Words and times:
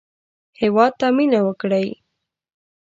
هېواد 0.61 0.93
ته 0.99 1.07
مېنه 1.17 1.39
وکړئ 1.47 1.87